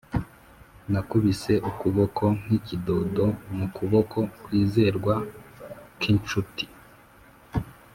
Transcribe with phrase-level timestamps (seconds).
[0.91, 3.25] nakubise ukuboko nk'ikidodo
[3.57, 5.15] mu kuboko kwizerwa
[5.99, 6.65] k'inshuti.